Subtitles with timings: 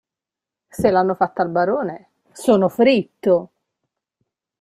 [0.71, 3.49] Se l'hanno fatta al barone, sono fritto!